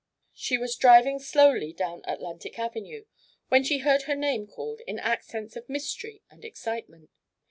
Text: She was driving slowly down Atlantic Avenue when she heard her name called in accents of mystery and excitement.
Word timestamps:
She 0.33 0.57
was 0.57 0.75
driving 0.75 1.19
slowly 1.19 1.73
down 1.73 2.01
Atlantic 2.05 2.57
Avenue 2.57 3.05
when 3.49 3.63
she 3.63 3.77
heard 3.85 4.05
her 4.09 4.15
name 4.15 4.47
called 4.47 4.81
in 4.87 4.97
accents 4.97 5.55
of 5.55 5.69
mystery 5.69 6.23
and 6.31 6.43
excitement. 6.43 7.11